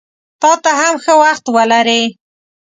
تاته 0.41 0.71
هم 0.79 0.95
ښه 1.03 1.13
وخت 1.23 1.45
ولرې! 1.55 2.03